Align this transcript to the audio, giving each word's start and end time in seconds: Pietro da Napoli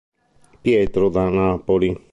Pietro 0.63 1.09
da 1.09 1.29
Napoli 1.29 1.95